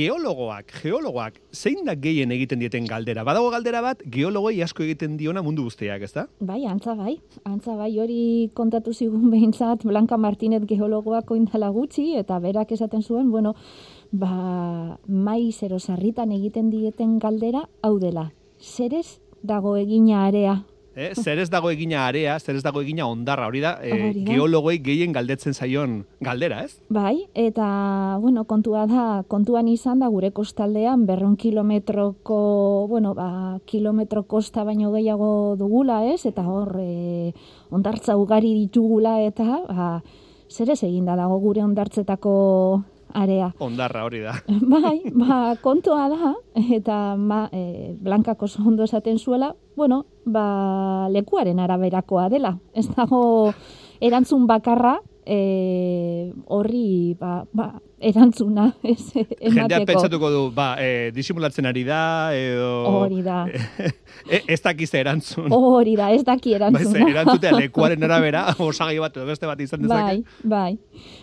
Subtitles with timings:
[0.00, 3.20] Geologoak, geologoak, zein da gehien egiten dieten galdera?
[3.26, 6.24] Badago galdera bat, geologoi asko egiten diona mundu guztiak, ez da?
[6.40, 12.40] Bai, antza bai, antza bai, hori kontatu zigun behintzat Blanca Martinez geologoak oindala gutxi, eta
[12.40, 13.52] berak esaten zuen, bueno,
[14.10, 20.62] ba, mai zero sarritan egiten dieten galdera, hau dela, zerez dago egina area
[21.00, 24.72] Eh, zer ez dago egina area, zer ez dago egina ondarra, hori da, eh, da.
[24.84, 26.76] gehien galdetzen zaion galdera, ez?
[26.90, 34.24] Bai, eta, bueno, kontua da, kontuan izan da gure kostaldean berron kilometroko, bueno, ba, kilometro
[34.24, 36.26] kosta baino gehiago dugula, ez?
[36.26, 37.32] Eta hor, e,
[37.70, 40.02] ondartza ugari ditugula, eta, ba,
[40.50, 43.50] zer ez eginda dago gure ondartzetako area.
[43.58, 44.34] Ondarra hori da.
[44.72, 46.32] Bai, ba, kontua da,
[46.76, 52.56] eta ma, e, Blankak oso ondo esaten zuela, bueno, ba, lekuaren araberakoa dela.
[52.74, 53.52] Ez dago
[54.00, 59.86] erantzun bakarra, e, horri, ba, ba, erantzuna, ez, Jendeak emateko.
[59.90, 62.00] pentsatuko du, ba, eh, disimulatzen ari da,
[62.36, 62.70] edo...
[63.02, 63.44] Hori da,
[64.30, 65.46] E, ez dakiz erantzun.
[65.54, 67.06] hori da, ez daki erantzuna.
[67.08, 70.18] erantzutea lekuaren arabera, osagai bat edo beste bat izan dezake.
[70.42, 70.72] Bai, bai.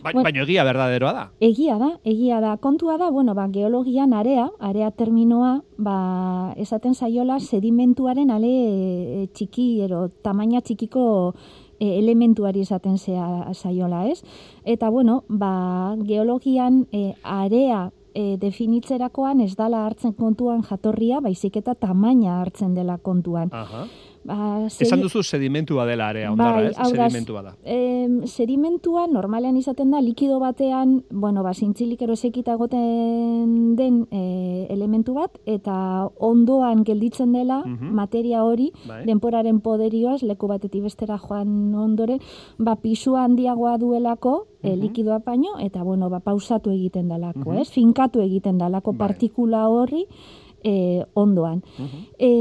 [0.01, 0.23] Ba, bueno.
[0.25, 1.25] Baina egia berdaderoa da.
[1.43, 2.55] Egia da, egia da.
[2.57, 9.67] Kontua da, bueno, ba, geologian area, area terminoa, ba, esaten zaiola sedimentuaren ale e, txiki,
[9.85, 11.05] ero, tamaina txikiko
[11.79, 14.23] e, elementuari esaten zea zaiola, ez?
[14.65, 21.75] Eta, bueno, ba, geologian e, area e, definitzerakoan ez dala hartzen kontuan jatorria, baizik eta
[21.75, 23.53] tamaina hartzen dela kontuan.
[23.53, 23.85] Aha.
[24.27, 26.77] Ba, Esan sedi- duzu sedimentua dela area, ondarra, Bai, ez?
[26.77, 27.51] hau da, Sedimentua da.
[27.63, 34.67] Em, sedimentua normalean izaten da likido batean, bueno, ba, zintzilik ero esekita egoten den e,
[34.69, 37.93] elementu bat, eta ondoan gelditzen dela Mhm.
[37.95, 39.05] materia hori, Bai.
[39.05, 42.19] denporaren poderioaz, leku batetik bestera joan ondoren,
[42.57, 47.57] ba, pisua handiagoa duelako, e, likidoa baino, eta, bueno, ba, pausatu egiten dalako, Mhm.
[47.61, 47.69] ez?
[47.71, 49.07] Finkatu egiten dalako Bai.
[49.07, 50.05] partikula horri,
[50.67, 51.63] e, ondoan.
[51.77, 52.03] Mhm.
[52.19, 52.31] E,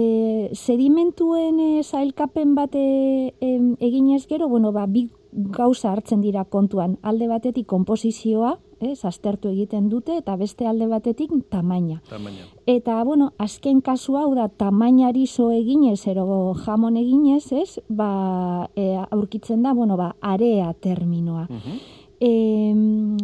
[0.53, 6.97] sedimentuen e, sailkapen bat e, em, eginez gero, bueno, ba, bi gauza hartzen dira kontuan.
[7.03, 12.01] Alde batetik konposizioa, ez, aztertu egiten dute, eta beste alde batetik tamaina.
[12.09, 12.49] Tamaina.
[12.67, 18.95] Eta, bueno, azken kasu hau da tamainari zo eginez, ero jamon eginez, ez, ba, e,
[19.11, 21.47] aurkitzen da, bueno, ba, area terminoa.
[21.51, 21.81] Mhm.
[22.19, 23.17] Em,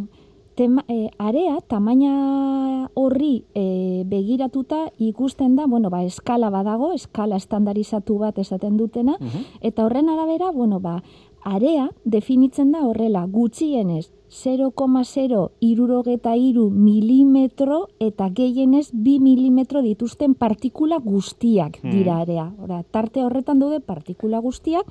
[0.54, 8.18] tema, e, area, tamaina horri e, begiratuta ikusten da, bueno, ba, eskala badago, eskala estandarizatu
[8.18, 9.44] bat esaten dutena, Mhm.
[9.60, 11.02] eta horren arabera, bueno, ba,
[11.44, 20.96] area definitzen da horrela, gutxienez 0,0 irurogeta iru milimetro eta gehienez 2 milimetro dituzten partikula
[21.04, 21.90] guztiak Hmm.
[21.92, 22.46] dira area.
[22.62, 24.86] Ora, tarte horretan daude partikula guztiak,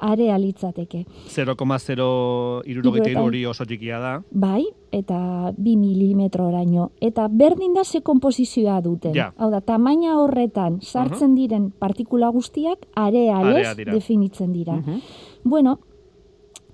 [0.00, 1.04] area litzateke.
[1.28, 4.22] 0,0 irurogeita Hirurogeita- hori oso txikia da.
[4.32, 6.90] Bai, eta 2 milimetro oraino.
[7.00, 9.14] Eta berdin da ze komposizioa duten.
[9.14, 9.32] Ja.
[9.36, 13.92] Hau da, tamaina horretan sartzen diren partikula guztiak areales Area dira.
[13.92, 14.74] definitzen dira.
[14.76, 15.00] Mhm.
[15.44, 15.78] Bueno,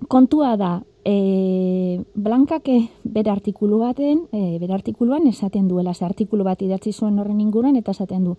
[0.07, 6.61] kontua da, e, Blankake bere artikulu baten, e, bere artikuluan esaten duela, ze artikulu bat
[6.61, 8.35] idatzi zuen horren inguruan, eta esaten du.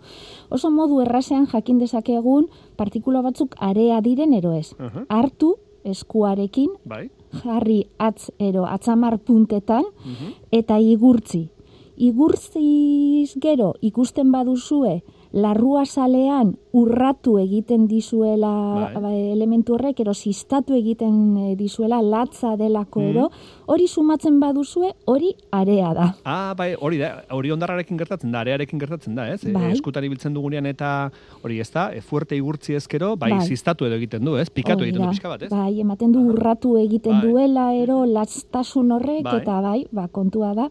[0.51, 4.75] Oso modu errazean jakin dezakegun partikula batzuk area diren ero ez.
[4.79, 5.07] Mhm.
[5.09, 7.09] Hartu eskuarekin, Bai.
[7.43, 10.35] jarri atz ero atzamar puntetan, Mhm.
[10.53, 11.49] eta igurtzi.
[11.97, 15.03] Igurtziz gero ikusten baduzue
[15.33, 18.51] larrua salean urratu egiten dizuela
[18.93, 19.01] Bai.
[19.03, 23.31] ba, elementu horrek, ero sistatu egiten eh, dizuela latza delako ero,
[23.67, 26.09] hori sumatzen baduzue, hori area da.
[26.25, 29.41] Ah, bai, hori da, hori ondarrarekin gertatzen da, arearekin gertatzen da, ez?
[29.45, 29.71] Bai.
[29.71, 31.11] E, eskutan ibiltzen dugunean eta
[31.43, 33.47] hori ez da, e, fuerte igurtzi ezkero, bai, Bai.
[33.47, 34.49] ziztatu edo egiten du, ez?
[34.51, 35.51] Pikatu egiten du pixka bat, ez?
[35.51, 37.27] Bai, ematen du urratu egiten Bai.
[37.29, 39.39] duela, ero, latztasun horrek, Bai.
[39.41, 40.69] eta bai, ba, kontua da,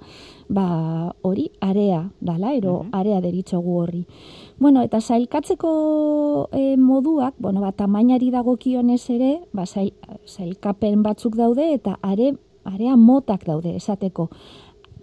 [0.50, 0.68] ba,
[1.24, 2.94] hori area dala, ero, Mhm.
[2.94, 4.06] area deritzogu horri.
[4.60, 9.94] Bueno, eta sailkatzeko e, moduak, bueno, ba, tamainari dagokionez ere, ba, sail,
[10.26, 12.34] sailkapen batzuk daude, eta are,
[12.66, 14.30] area motak daude, esateko.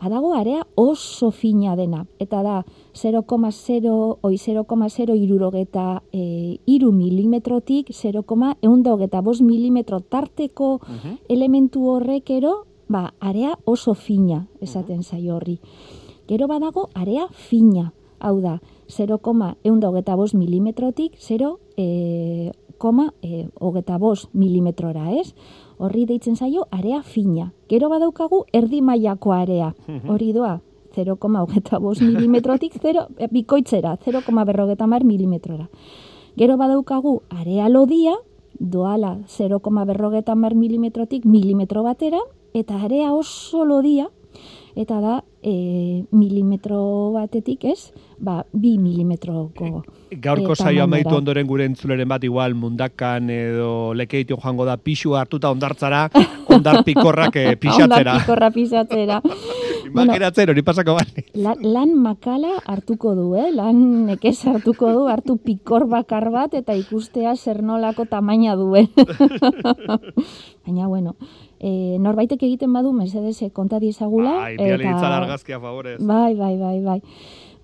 [0.02, 2.56] Badago area oso fina dena, eta da
[2.98, 11.18] 0,0, oi 0,0 irurogeta e, iru milimetrotik 0,eundogeta bost milimetro tarteko Mhm.
[11.28, 15.60] elementu horrekero, ba, area oso fina esaten zaio horri.
[16.26, 17.92] Gero badago area fina,
[18.24, 25.34] hau da, 0,eundogeta milimetrotik 0, e, koma, e, hogeta bost milimetrora, ez?
[25.78, 27.52] Horri deitzen zaio area fina.
[27.68, 30.08] Gero badaukagu erdi mailako area, Mhm.
[30.10, 30.60] hori doa,
[30.94, 35.68] 0,25 milimetrotik 0, e, bikoitzera, 0,berrogeta mar milimetrora.
[36.36, 38.14] Gero badaukagu area lodia,
[38.58, 42.18] doala 0,berrogeta mar milimetrotik milimetro batera,
[42.54, 44.08] eta area oso lodia,
[44.74, 49.84] eta da e, milimetro batetik ez, ba, bi milimetroko.
[50.10, 55.14] Gaurko e, saio amaitu ondoren gure entzuleren bat igual mundakan edo lekeitu joango da pixu
[55.14, 56.08] hartuta ondartzara,
[56.56, 58.18] ondar pikorrak eh, pixatzera.
[58.18, 59.20] Onda pikorra pisatzera.
[59.84, 60.96] Imaginatzen hori pasako.
[61.38, 63.50] La, lan makala hartuko du, eh?
[63.54, 68.88] lan nekez hartuko du, hartu pikor bakar bat eta ikustea zer nolako tamaina duen.
[70.64, 71.14] Baina, bueno,
[71.64, 74.36] e, norbaitek egiten badu, mesedez, eh, konta diezagula.
[74.42, 75.98] Bai, ditzala argazkia favorez.
[76.04, 77.00] Bai, bai, bai, bai.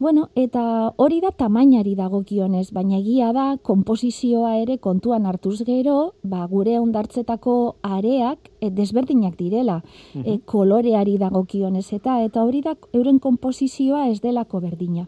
[0.01, 0.63] Bueno, eta
[0.97, 7.57] hori da tamainari dagokionez, baina egia da konposizioa ere kontuan hartuz gero, ba, gure ondartzetako
[7.85, 9.83] areak e, desberdinak direla,
[10.17, 15.05] e, koloreari dagokionez eta eta hori da euren konposizioa ez delako berdina.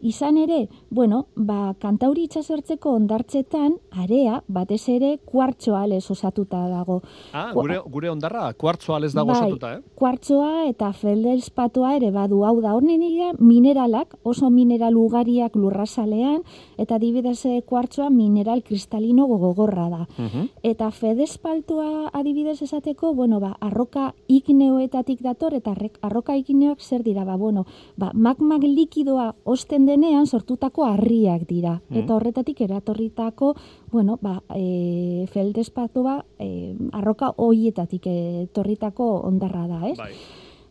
[0.00, 7.00] Izan ere, bueno, ba, kantauri itxasortzeko ondartzetan, area, batez ere, kuartzoa lez osatuta dago.
[7.36, 9.82] Ah, gure, gure ondarra, kuartzoa ez dago Bai, osatuta, eh?
[10.00, 12.72] Kuartzoa eta feldelspatoa ere badu hau da.
[12.78, 16.40] Honen dira mineralak, oso mineral ugariak lurrazalean,
[16.80, 20.02] eta adibidez eh, kuartzoa mineral kristalino gogorra da.
[20.16, 20.48] Mhm.
[20.62, 27.36] Eta fedespaltoa adibidez esateko, bueno, ba, arroka igneoetatik dator, eta arroka igneoak zer dira, ba,
[27.36, 27.66] bueno,
[27.96, 31.80] ba, magmak likidoa osten denean sortutako harriak dira.
[31.88, 31.98] Mhm.
[32.02, 33.54] Eta horretatik eratorritako,
[33.92, 39.98] bueno, ba, e, feldespatoa e, arroka hoietatik etorritako ondarra da, ez?
[39.98, 40.12] Bai.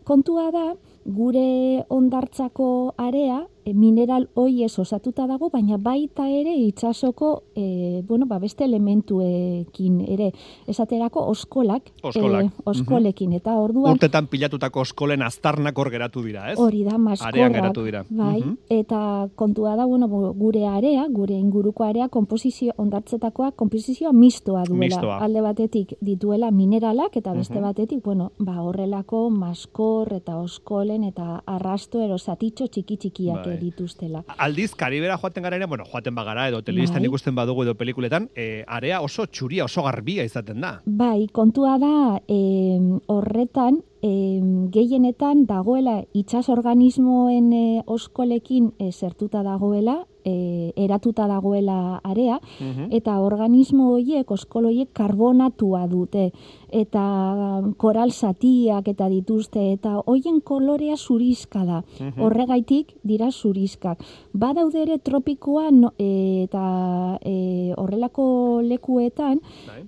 [0.07, 0.73] Kontua da,
[1.09, 8.39] gure ondartzako area, e, mineral hoiez osatuta dago, baina baita ere itsasoko e, bueno, ba,
[8.39, 10.31] beste elementuekin ere,
[10.67, 12.45] esaterako oskolak, Oskolak.
[12.45, 16.57] e, oskolekin, eta orduan Urtetan pilatutako eskolen aztarnak hor geratu dira, ez?
[16.59, 18.03] hori da, Arean maskorrak, geratu dira.
[18.09, 18.55] bai, Mhm.
[18.69, 24.85] eta kontua da, bueno, bu- gure area, gure inguruko area, komposizio, ondartzetakoa, komposizioa mistoa duela.
[24.85, 25.17] Mistoa.
[25.19, 27.63] Alde batetik dituela mineralak, eta beste Mhm.
[27.63, 33.57] batetik, bueno, ba, horrelako maskor eta oskolen eta arrasto ero zatitxo txiki-txikiak Bai.
[33.61, 34.23] dituztela.
[34.37, 37.09] Aldiz, Karibera joaten gara ere, bueno, joaten bagara, edo telebistan Bai.
[37.11, 40.81] ikusten badugu edo pelikuletan, e, area oso txuria, oso garbia izaten da.
[40.85, 50.05] Bai, kontua da em, horretan em, gehienetan dagoela itsas organismoen e, oskolekin e, zertuta dagoela,
[50.23, 52.91] e, eratuta dagoela area, Mhm.
[52.91, 56.31] eta organismo horiek, oskol horiek karbonatua dute,
[56.71, 61.83] eta koral zatiak eta dituzte, eta hoien kolorea zurizka da.
[61.99, 62.21] Mhm.
[62.21, 64.03] Horregaitik dira zurizkak.
[64.33, 69.41] Badaude ere tropikoan no, e, eta e, horrelako lekuetan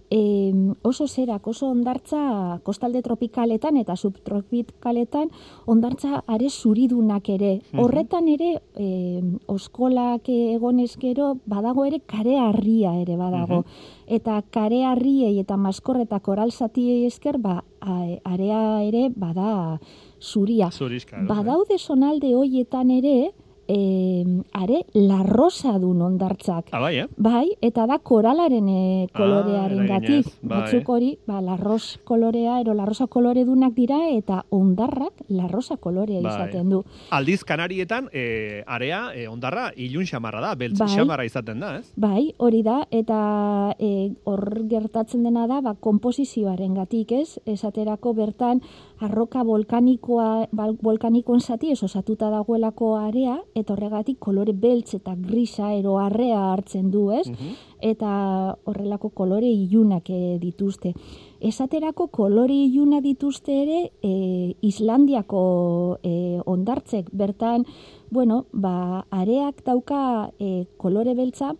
[0.10, 5.30] e, oso zerak, oso ondartza kostalde tropikaletan eta subtropikaletan
[5.66, 7.62] ondartza are zuridunak ere.
[7.72, 7.80] Mhm.
[7.80, 13.64] Horretan ere e, oskolak egonez gero badago ere kare harria ere badago.
[14.08, 19.80] Eta kare harriei eta maskor eta koral zatiei esker ba, a- area ere bada
[20.20, 20.70] zuria.
[20.72, 21.18] Zurizka.
[21.18, 23.32] edo, Badaude sonalde hoietan ere,
[23.72, 26.70] e, are larrosa dun ondartzak.
[26.72, 27.08] Ah, bai, eh?
[27.18, 30.42] Bai, eta da koralaren e, kolorearen eraginez, gatik.
[30.42, 30.60] bai.
[30.62, 36.34] Batzuk hori, ba, larros kolorea, ero larrosa kolore dunak dira, eta ondarrak larrosa kolorea Bai.
[36.34, 36.84] izaten du.
[37.10, 40.90] Aldiz, Kanarietan, e, area, e, ondarra, ilun xamarra da, beltz Bai.
[40.96, 41.92] xamarra izaten da, ez?
[41.96, 47.40] Bai, hori da, eta e, hor gertatzen dena da, ba, komposizioaren gatik, ez?
[47.46, 48.62] Esaterako bertan,
[49.02, 50.48] arroka volkanikoa,
[50.84, 56.92] volkanikoen zati, ez osatuta dagoelako area, eta horregatik kolore beltz eta grisa ero arrea hartzen
[56.92, 57.28] du, ez?
[57.30, 57.60] Mhm.
[57.82, 60.94] eta horrelako kolore ilunak eh, dituzte.
[61.42, 67.66] Esaterako kolore iluna dituzte ere e, Islandiako e, ondartzek bertan,
[68.12, 71.56] bueno, ba, areak dauka e, kolore beltza,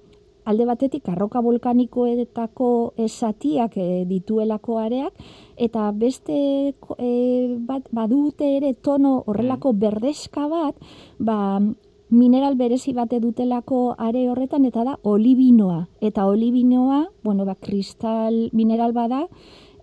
[0.52, 5.14] alde batetik arroka volkanikoetako esatiak e, dituelako areak,
[5.58, 6.36] eta beste
[6.98, 7.12] e,
[7.68, 10.76] bat, badute ere tono horrelako berdeska bat,
[11.20, 11.60] ba,
[12.12, 15.88] mineral berezi bate dutelako are horretan eta da olibinoa.
[16.02, 19.26] Eta olibinoa, bueno, ba, kristal mineral bada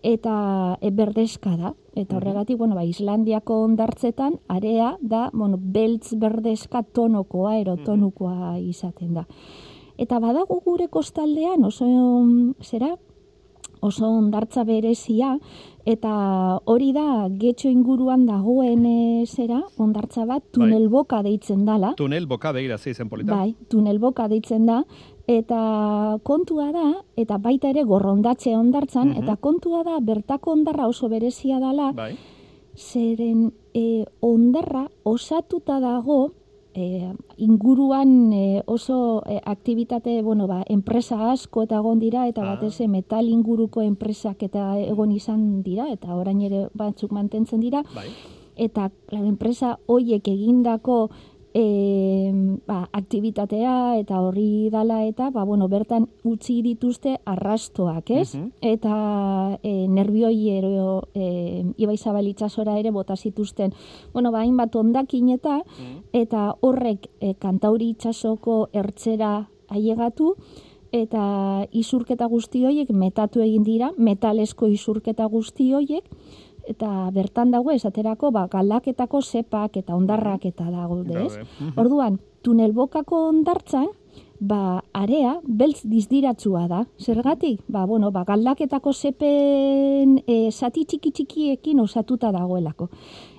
[0.02, 1.74] eta e, berdeska da.
[1.98, 9.26] Eta horregatik, bueno, ba, Islandiako ondartzetan area da, bueno, beltz berdeska tonokoa, erotonukoa izaten da.
[9.98, 12.94] Eta badago gure kostaldean oso mm, zera
[13.80, 15.36] oso ondartza berezia
[15.86, 16.12] eta
[16.66, 21.92] hori da getxo inguruan dagoen e, zera ondartza bat tunelboka deitzen dala.
[21.96, 23.36] Tunel, boka, begira, ze izen polita.
[23.36, 24.82] Bai, tunelboka deitzen da,
[25.30, 29.22] eta kontua da, eta baita ere gorrondatxe ondartzan, Mhm.
[29.22, 32.16] eta kontua da, bertako ondarra oso berezia dala, Bai.
[32.74, 36.32] zeren e, ondarra osatuta dago,
[36.74, 42.54] e, inguruan e, oso e, aktivitate, bueno, ba, enpresa asko eta egon dira, eta Ah.
[42.56, 48.08] batez metal inguruko enpresak eta egon izan dira, eta orain ere batzuk mantentzen dira, Bai.
[48.56, 51.10] eta claro, enpresa hoiek egindako
[51.54, 52.30] e,
[52.66, 58.34] ba, aktivitatea eta horri dala eta ba, bueno, bertan utzi dituzte arrastoak, ez?
[58.34, 58.48] Mhm.
[58.60, 63.72] Eta e, nervioi ero e, Ibai Zabal itsasora ere bota zituzten.
[64.12, 65.60] Bueno, ba, hainbat ondakin eta
[66.12, 70.34] eta horrek e, kantauri itsasoko ertzera ailegatu
[70.92, 76.04] eta isurketa guzti horiek metatu egin dira, metalesko isurketa guzti horiek,
[76.68, 81.38] eta bertan dago esaterako ba, galaketako zepak eta ondarrak eta dago, ez?
[81.38, 81.72] Mhm.
[81.80, 83.88] Orduan, tunelbokako ondartzan,
[84.40, 86.84] ba, area beltz dizdiratsua da.
[87.00, 87.62] Zergatik?
[87.68, 92.88] Ba, bueno, ba, galdaketako zepen e, zati txiki txikiekin osatuta dagoelako.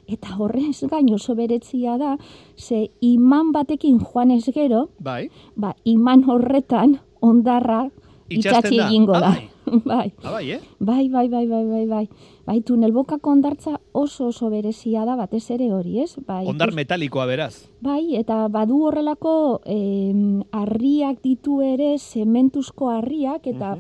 [0.10, 2.16] Eta horrez gain oso beretzia da,
[2.58, 5.30] ze iman batekin joan ez gero, Bai.
[5.56, 7.86] ba, iman horretan ondarra
[8.30, 8.88] itxatzi da.
[8.88, 9.36] egingo da.
[9.86, 10.12] Bai.
[10.24, 10.60] Ah, bai, eh?
[10.80, 12.06] Bai, bai, bai, bai, bai, bai.
[12.50, 16.16] Bai, tunelbokako ondartza oso oso berezia da, batez ere hori, ez?
[16.26, 17.54] Bai, Ondar ikus- metalikoa beraz.
[17.86, 19.34] Bai, eta badu horrelako
[19.70, 23.76] em, harriak ditu ere, zementuzko harriak, eta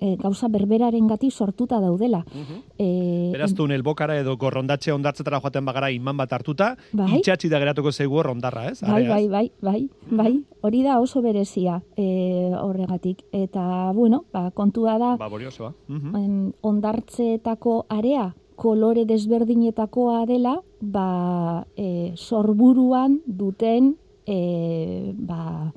[0.00, 2.24] e, gauza berberaren gati sortuta daudela.
[2.78, 7.18] E, Beraz, tunel bokara edo gorrondatxe ondartzetara joaten bagara iman bat hartuta, Bai.
[7.18, 8.80] itxatxi da geratuko zaigu hor ondarra, ez?
[8.82, 13.22] Bai, bai, bai, bai, bai, hori da oso berezia e, horregatik.
[13.32, 15.72] Eta, bueno, ba, kontua da, Ba, boriosoa.
[15.88, 16.16] Mhm.
[16.16, 25.72] em, ondartzeetako area kolore desberdinetakoa dela, ba, e, sorburuan duten e, ba,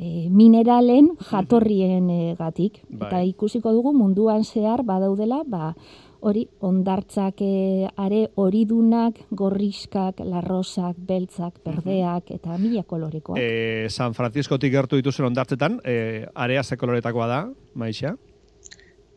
[0.00, 2.80] e, mineralen jatorrien e, gatik.
[2.88, 3.08] Bai.
[3.08, 5.74] Eta ikusiko dugu munduan zehar badaudela, ba,
[6.20, 13.40] hori ondartzak e, are horidunak, gorriskak, larrosak, beltzak, berdeak, eta mila kolorekoak.
[13.40, 18.16] E, San Franciscotik gertu dituzen ondartzetan, e, area ze koloretakoa da, Maixa?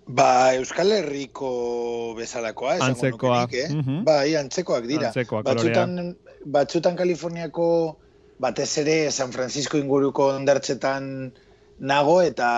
[0.04, 1.50] Ba, Euskal Herriko
[2.18, 3.76] bezalakoa, esango Antzekoa, nuke nik, eh?
[3.76, 4.00] mhm.
[4.08, 5.12] Bai, antzekoak dira.
[5.12, 7.68] Antzekoa, batzutan, batzutan Kaliforniako
[8.40, 11.34] batez ere San Francisco inguruko ondartzetan
[11.80, 12.50] nago eta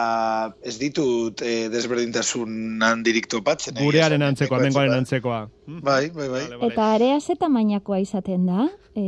[0.61, 3.77] ez ditut eh, desberdintasun handirik topatzen.
[3.77, 5.39] egia Gurearen esan, antzekoa, mengoaren antzekoa.
[5.65, 6.27] Bai, bai, bai.
[6.29, 6.71] Vale, vale.
[6.71, 9.05] Eta area ze tamainakoa izaten da, e,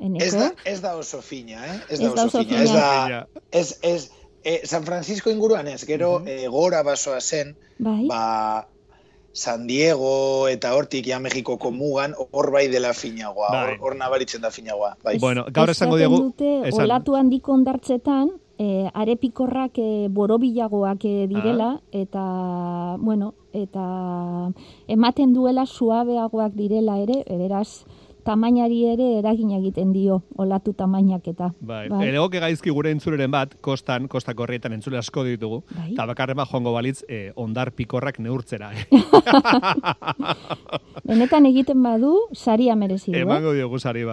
[0.00, 0.24] eneko?
[0.24, 1.78] Ez da, ez da oso fina, eh?
[1.88, 2.62] Ez, Ez da oso fina.
[2.62, 4.10] Ez da, ez, ez,
[4.42, 8.66] eh, San Francisco inguruan ez, gero eh, gora basoa zen, Bai, ba,
[9.32, 13.62] San Diego eta hortik ja Mexikoko mugan hor bai dela finagoa, Bai.
[13.62, 14.96] hor, hor nabaritzen da finagoa.
[15.04, 15.18] Bai.
[15.18, 16.18] Bueno, gaur esango diegu...
[16.30, 16.84] dute, esan.
[16.84, 22.02] olatu handiko ondartzetan, e, arepikorrak e, borobilagoak e, direla, Ah.
[22.02, 22.24] eta,
[22.98, 24.52] bueno, eta
[24.88, 27.84] ematen duela suabeagoak direla ere, beraz,
[28.24, 31.50] tamainari ere eragin egiten dio, olatu tamainak eta.
[31.60, 32.08] Bai, bai.
[32.08, 35.92] egoke gaizki gure entzuleren bat, kostan, kostako horrietan entzule asko ditugu, Bai.
[35.92, 38.72] eta bakarren bat joango balitz, eh, ondar pikorrak neurtzera.
[38.74, 38.86] Eh?
[41.10, 43.22] Benetan egiten badu, saria merezi du, eh?
[43.22, 44.08] Emango diogu sari bat.